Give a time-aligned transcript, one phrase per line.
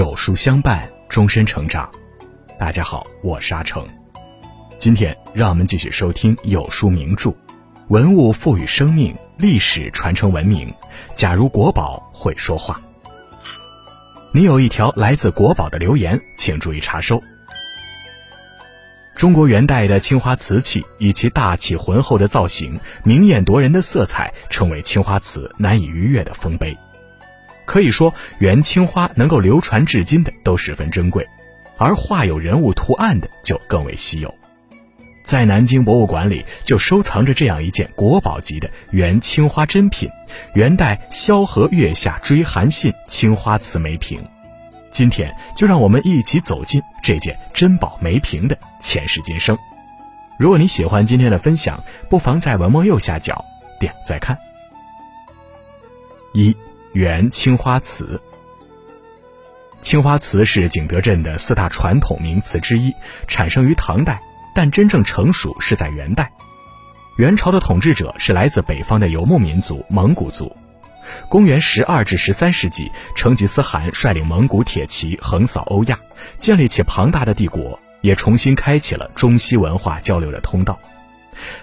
[0.00, 1.86] 有书相伴，终身成长。
[2.58, 3.86] 大家好，我是阿成。
[4.78, 7.34] 今天让我们继续收听有书名著，
[7.88, 10.72] 文物赋予生命，历史传承文明。
[11.14, 12.80] 假如国宝会说话，
[14.32, 17.22] 你有一条来自国宝的留言，请注意查收。
[19.14, 26.74] 中国元代的青花瓷器以其大气浑厚的造型、明艳夺人的色彩，成为青花瓷难以逾越的丰碑。
[27.70, 31.24] 可以说，元青花能够流传至今的都十分珍贵，
[31.78, 34.34] 而画有人物图案的就更为稀有。
[35.22, 40.10] 在南京博物馆里就收藏着这样一件国宝级的元青花珍品——
[40.54, 44.20] 元代萧何月下追韩信青花瓷梅瓶。
[44.90, 49.56] 今天就让我们一起走进这件珍宝梅瓶的前世今生。
[50.40, 53.44] 如果你喜欢今天的分享，不妨在文末右下角
[53.78, 54.36] 点再看。
[56.34, 56.52] 一
[56.92, 58.20] 元青花瓷，
[59.80, 62.92] 青花瓷是景德镇的四大传统名瓷之一，
[63.28, 64.20] 产生于唐代，
[64.56, 66.32] 但真正成熟是在元代。
[67.16, 70.50] 元朝的统治者是来自北方的游牧民族蒙古族。
[71.28, 75.96] 公元十二至十三世纪，成吉思汗率领蒙古铁骑横扫欧亚，
[76.38, 80.76] 建立起庞大的帝国，也重新开启了中西文化交流的通道。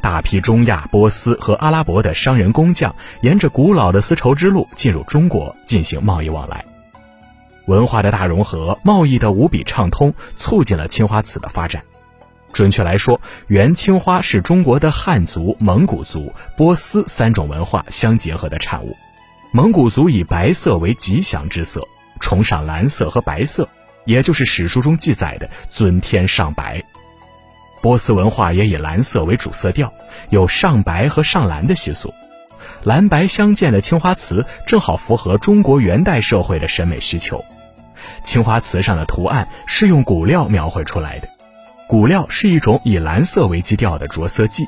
[0.00, 6.64] 大批中亚、波斯和阿拉伯的商人工匠，沿着古老的丝绸之路进入中国进行贸易往来。
[7.66, 11.82] 文化的大融合，贸易的无比畅通，促进了青花瓷的发展。
[12.52, 18.94] 准确来说，元青花是中国的汉族、蒙古族、波斯三种文化相结合的产物。
[19.52, 21.80] 蒙古族以白色为吉祥之色，
[22.20, 23.68] 崇尚蓝色和白色，
[24.04, 26.82] 也就是史书中记载的“尊天上白”。
[27.82, 29.92] 波斯文化也以蓝色为主色调，
[30.30, 32.14] 有上白和上蓝的习俗。
[32.84, 37.44] 蓝白相间的青花瓷正好符合中国元代社会的审美需求。
[38.24, 41.28] 青花瓷上的图案是用骨料描绘出来的，
[41.86, 44.66] 骨料是一种以蓝色为基调的着色剂。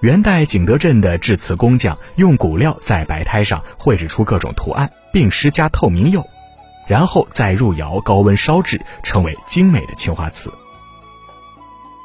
[0.00, 6.26] 元代景德镇的制瓷工匠用骨料在白胎上绘制出各种图案，并施加透明釉，
[6.86, 10.52] 然后再入窑高温烧制，成为精美的青花瓷。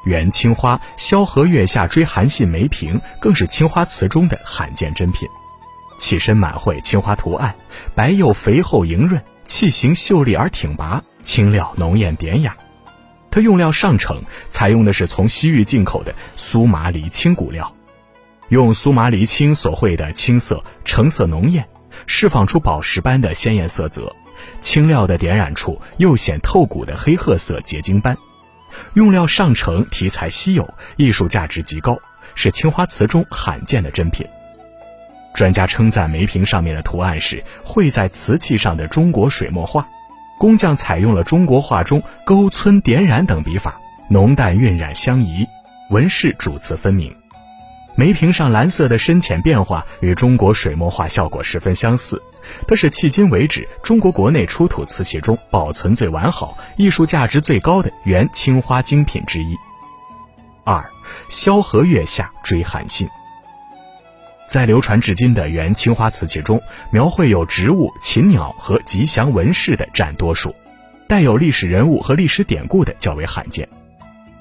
[0.04, 5.28] 元青花萧何月下追韩信梅瓶更是青花瓷中的罕见珍品，
[5.98, 7.54] 器身满绘青花图案，
[7.94, 12.56] 白釉肥厚莹润，器形秀丽而挺拔，青料浓艳典雅。
[13.30, 17.72] 它用料上乘，采用的是从西域进口的苏麻离青骨料。
[18.48, 21.68] 用苏麻离青所绘的青色橙色浓艳，
[22.06, 24.12] 释放出宝石般的鲜艳色泽，
[24.60, 28.16] 青料的点染处又显透骨的黑褐色结晶斑。
[28.94, 31.98] 用料上乘，题材稀有，艺术价值极高，
[32.34, 34.26] 是青花瓷中罕见的珍品。
[35.32, 39.86] 专家称赞梅瓶上面的图案是绘在瓷器上的中国水墨画，
[40.38, 45.46] 工匠采用了中国画中勾皴点染等笔法，浓淡晕染相宜，
[45.90, 47.14] 纹饰主次分明。
[47.96, 52.20] 梅瓶上蓝色的深浅变化与中国水墨画效果十分相似，
[52.66, 59.56] 它是迄今为止中国国内出土瓷器中保存最完好、艺术价值最高的元青花精品之一。
[60.64, 60.88] 二，
[61.28, 63.08] 萧何月下追韩信。
[64.48, 70.54] 在流传至今的元青花瓷器中，描绘有植物、禽鸟和吉祥纹饰的占多数，
[71.08, 73.68] 带有历史人物和历史典故的较为罕见。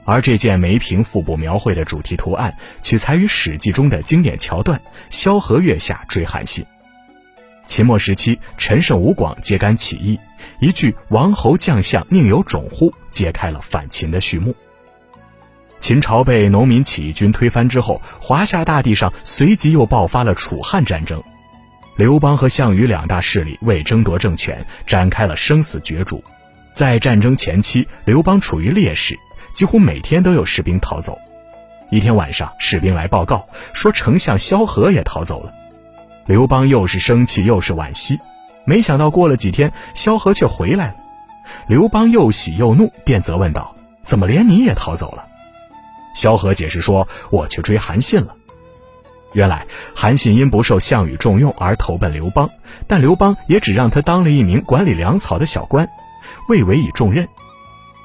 [0.06, 2.52] 而这件梅瓶腹部描绘的主题图案，
[2.82, 6.66] 取材于《史记》中的经典桥段“萧何月下追韩信”。
[7.70, 10.20] 秦末时期，陈胜吴广揭竿起义，
[10.60, 14.56] 一句“王侯将相宁有种乎”揭开了反秦的序幕。
[15.80, 21.22] 秦朝被农民起义军推翻之后，华夏大地上随即又爆发了楚汉战争，
[21.96, 26.24] 刘邦和项羽两大势力为争夺政权展开了生死角逐。
[26.74, 29.16] 在战争前期，刘邦处于劣势。
[29.54, 31.16] 几乎每天都有士兵逃走。
[31.92, 35.54] 一天晚上，士兵来报告说，丞相萧何也逃走了。
[36.30, 38.20] 刘邦又是生气又是惋惜。
[38.64, 40.96] 没想到过了几天，萧何却回来了。
[41.66, 43.76] 刘邦又喜又怒，便责问道
[44.06, 45.26] ：“怎么连你也逃走了？”
[46.14, 48.36] 萧何解释说：“我去追韩信了。”
[49.34, 49.66] 原来
[49.96, 52.48] 韩信因不受项羽重用而投奔刘邦，
[52.86, 55.90] 但刘邦也只让他当了一名管理粮草的小官，
[56.48, 57.28] 未委以重任。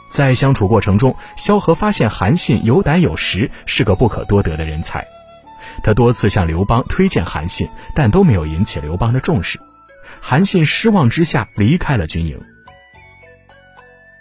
[0.09, 5.07] 在相处过程中，萧何发现韩信有胆有识，是个不可多得的人才。
[5.83, 9.61] 他多次向刘邦推荐韩信，但都没有引起刘邦的重视。
[10.21, 12.41] 韩信失望之下离开了军营。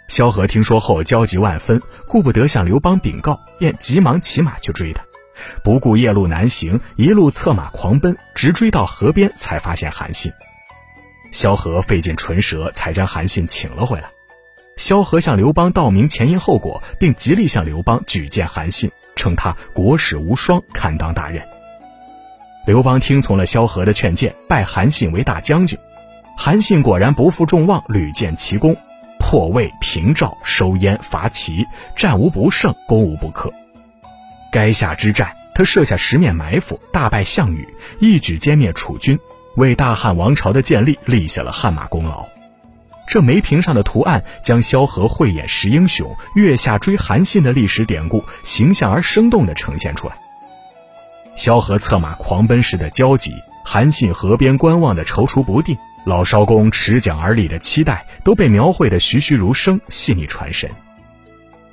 [0.08, 5.02] 萧何听说后焦急万分，顾不得向刘邦禀告，便急忙骑马去追他，
[5.62, 10.30] 不顾夜路难行，一路策马狂奔，直追到河边才发现韩信。
[11.32, 14.10] 萧何费尽唇舌才将韩信请了回来。
[14.76, 21.42] 萧何向刘邦道明前因后果，并极力向刘邦举荐韩信，称他国士无双，堪当大任。
[22.66, 25.78] 刘邦听从了萧何的劝谏，拜韩信为大将军。
[26.36, 28.74] 韩信果然不负众望，屡建奇功，
[29.18, 31.64] 破魏平赵，收燕伐齐，
[31.94, 33.52] 战无不胜，攻无不克。
[34.50, 37.68] 垓下之战，他设下十面埋伏，大败项羽，
[38.00, 39.18] 一举歼灭楚军，
[39.56, 42.26] 为大汉王朝的建立立下了汗马功劳。
[43.14, 50.16] 这梅瓶上的图案，将萧何慧眼识英雄、月下追韩信的历史典故，形象而生动地呈现出来。
[51.36, 53.32] 萧何策马狂奔时的焦急，
[53.64, 60.68] 韩信河边观望的踌躇不定，老艄公持桨而立的期待，都被描绘得栩栩如生、细腻传神。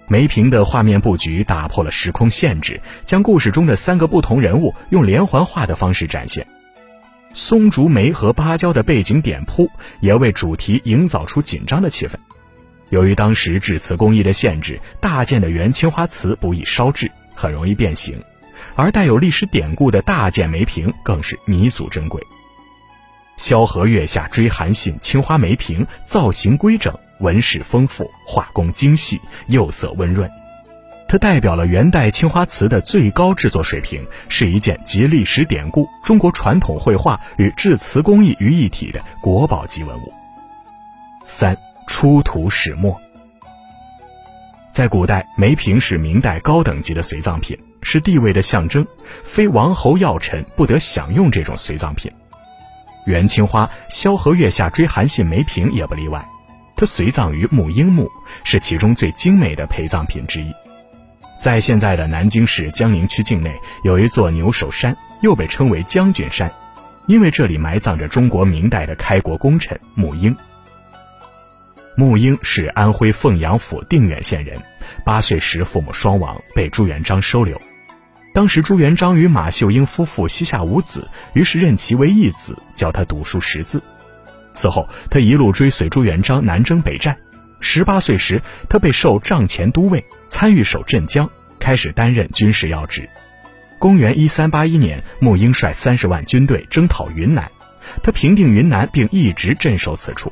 [0.07, 6.45] 梅瓶的画面布局打破了时空限制，将故事中的三个不同人物用连环画的方式展现。
[7.33, 9.69] 松竹梅和芭蕉的背景点铺，
[9.99, 12.15] 也为主题营造出紧张的气氛。
[12.89, 18.21] 由于当时制瓷工艺的限制，大件的原青花瓷不易烧制，很容易变形，
[18.75, 22.21] 而带有历史典故的大件梅瓶更是弥足珍贵。
[23.37, 30.29] 萧何月下追韩信，青花梅瓶造型规整，纹饰丰富，画工精细，釉色温润。
[31.11, 40.13] 它代表了元代青花瓷的最高制作水平，是一件集历史典故、中国传统绘画与制瓷工艺于一体的国宝级文物。
[41.25, 42.97] 三出土始末，
[44.71, 48.87] 在古代，梅瓶是明代高等级的随葬品，是地位的象征，
[49.25, 52.09] 非王侯要臣不得享用这种随葬品。
[53.05, 56.25] 元青花萧何月下追韩信梅瓶也不例外，
[56.77, 58.09] 它随葬于木英墓，
[58.45, 60.49] 是其中最精美的陪葬品之一。
[61.41, 66.51] 在现在的南京市江宁区境内，有一座牛首山，又被称为将军山，
[67.07, 70.37] 因为这里埋葬着中国明代的开国功臣穆英。
[71.97, 74.61] 穆英是安徽凤阳府定远县人，
[75.03, 77.59] 八岁时父母双亡，被朱元璋收留。
[78.35, 83.81] 当时朱元璋与马秀英夫妇膝下无子，于是认其为义子，教他读书识字。
[84.53, 87.17] 此后，他一路追随朱元璋南征北战。
[87.61, 91.29] 十八岁时，他被授帐前都尉，参与守镇江，
[91.59, 93.07] 开始担任军事要职。
[93.77, 97.51] 公元一三八一年，穆英率三十万军队征讨云南，
[98.01, 100.31] 他平定云南，并一直镇守此处。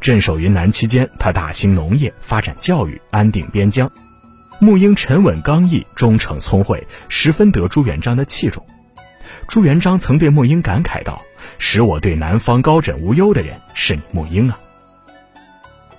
[0.00, 3.90] 镇守云南期间，他大兴农业，发展教育，安定边疆。
[4.60, 8.64] 穆英沉稳刚毅，忠诚聪慧，十分得朱元璋的器重。
[9.48, 11.22] 朱元璋曾对穆英感慨道
[11.58, 14.58] ：“使我对南方高枕无忧的人，是你穆英啊。”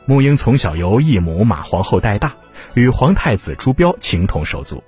[0.08, 2.34] 穆英从小由义母马皇后带大，
[2.76, 4.82] 与皇太子朱标情同手足。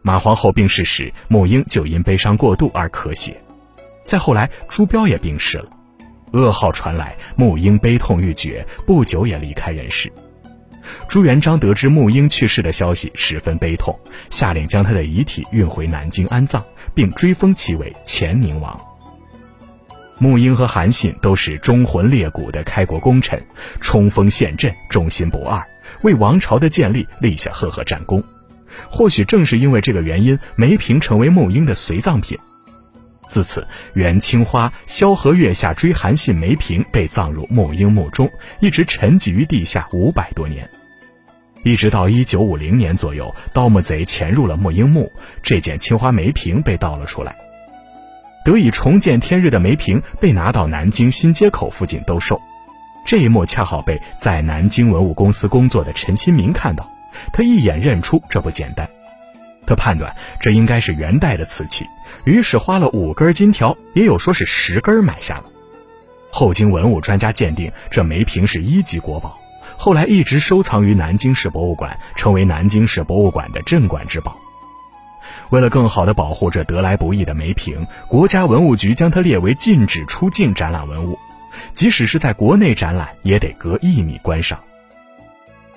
[0.00, 3.36] 马皇后病逝时，穆英就因悲伤过度而咳血。
[4.04, 5.68] 再后来，朱标也病逝了，
[6.30, 10.10] 噩耗传来，穆英悲痛欲绝，不久也离开人世。
[11.08, 13.98] 朱元璋得知穆英去世的消息，十分悲痛，
[14.30, 16.64] 下令将他的遗体运回南京安葬，
[16.94, 18.80] 并追封其为乾宁王。
[20.18, 23.40] 穆英和韩信都是忠魂烈骨的开国功臣，
[23.80, 25.64] 冲锋陷阵，忠心不二，
[26.02, 28.22] 为王朝的建立立下赫赫战功。
[28.90, 32.36] 或许正是因为这个原因，梅瓶成为穆英的随葬品。
[33.28, 40.68] 自此，元青花萧何月下追韩信梅瓶被葬入穆英墓中，一直沉寂于地下五百多年。
[41.64, 47.36] 一直到一九五零年左右，盗墓贼潜入了穆英墓，这件青花梅瓶被盗了出来。
[48.48, 52.40] 得以重见天日的梅瓶被拿到南京新街口附近兜售，
[53.04, 56.90] 这一幕恰好被在南京文物公司工作的陈新民看到，
[57.30, 58.88] 他一眼认出这不简单，
[59.66, 61.84] 他判断这应该是元代的瓷器，
[62.24, 65.44] 于是花了五根金条，也有说是十根买下了。
[66.30, 69.38] 后经文物专家鉴定，这梅瓶是一级国宝，
[69.76, 74.34] 后来一直收藏于南京市博物馆，成为南京市博物馆的镇馆之宝。
[75.50, 81.18] 为了更好地保护这得来不易的梅瓶，国家文物局将它列为禁止出境展览文物，
[81.72, 84.58] 即使是在国内展览，也得隔一米观赏。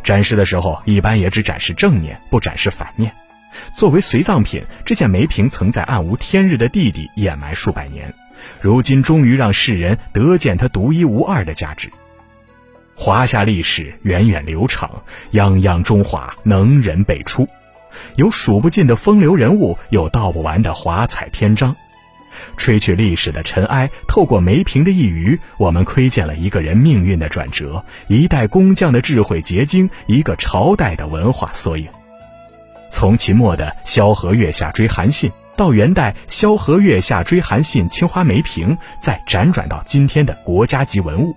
[0.04, 3.14] 展示的时候，一般也只展示正面，不展示反面。
[3.76, 8.14] 作为随葬品，这件梅瓶曾在暗无天日的地底掩埋数百年，
[8.60, 11.92] 如今终于让世人得见它独一无二的价值。
[12.96, 14.90] 华夏历史源远流长，
[15.32, 17.48] 泱泱中华能人辈出。
[18.16, 21.76] 有数不尽的风流人物，有道不完的华彩篇章。
[22.58, 31.88] 吹去历史的尘埃，透过梅瓶的一隅，我们窥见了一个人命运的转折，一代工匠的智慧结晶，一个朝代的文化缩影。
[32.90, 41.36] 从秦末的萧何月下追韩信，到元代萧何月下追韩信青花梅瓶，再辗转到今天的国家级文物。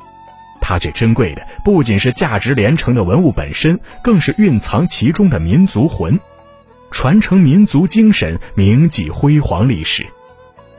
[0.61, 6.19] 它最珍贵的不仅是价值连城的文物本身，更是蕴藏其中的民族魂，
[6.95, 10.07] 传承民族精神，铭记辉煌历史。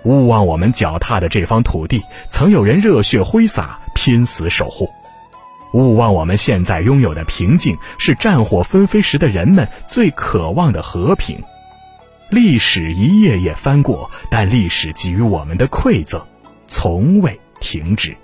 [0.05, 4.89] 勿忘我们脚踏的这方土地，曾有人热血挥洒，拼死守护。
[5.73, 11.43] 勿忘我们现在拥有的平静，是战火纷飞时的人们最渴望的和平。
[12.29, 16.25] 历史一页页翻过，但历史给予我们的馈赠，
[16.65, 18.15] 从未停止。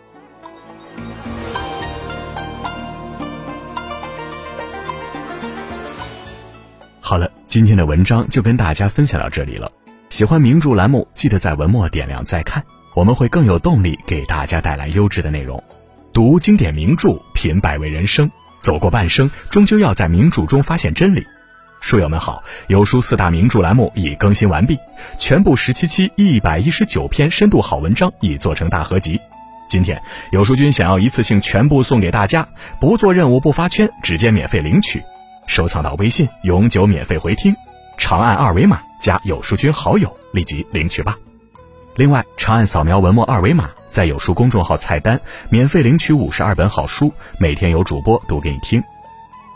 [7.02, 9.70] 好了，今天的文章就跟大家分享到这里了。
[10.10, 12.64] 喜欢名著栏目，记得在文末点亮再看，
[12.96, 15.62] 我们会更有动力给大家带来优质的内容。
[16.14, 18.32] 读经典名著，品百味人生，
[18.62, 21.28] 走过半生，终究要在名著中发现真理。
[21.82, 24.78] 书友们好，有书四大名著栏目已更新完毕，
[25.20, 29.20] 全部十七期一百一十九篇深度好文章已做成大合集。
[29.68, 32.48] 今天有书君想要一次性全部送给大家，
[32.80, 35.04] 不做任务不发圈，直接免费领取，
[35.48, 37.56] 收藏到微信永久免费回听，
[37.98, 41.18] 长按二维码加有书君好友，立即领取吧。
[41.96, 43.70] 另外，长按扫描文末二维码。
[43.90, 45.20] 在有书公众号菜单
[45.50, 48.82] 免费领取五十二本好书，每天有主播读给你听，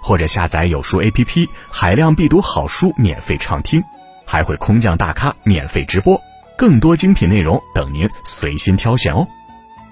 [0.03, 3.81] 或者下载有书 APP，海量必读好书免费畅听，
[4.25, 6.19] 还会空降大咖免费直播，
[6.57, 9.25] 更多精品内容等您随心挑选哦。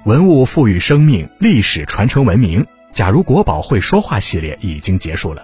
[0.04, 2.68] 文物赋予生命，历史传承文明。
[2.92, 5.42] 假如国宝会说话系列已经结束了，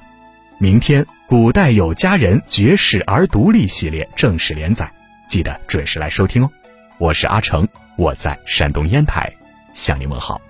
[0.61, 4.91] 明天古代有佳人绝世而独立系列正式连载，
[5.25, 6.51] 记得准时来收听哦。
[6.97, 7.65] 我是阿成。
[7.95, 9.31] 我在山东烟台，
[9.73, 10.41] 向您问好。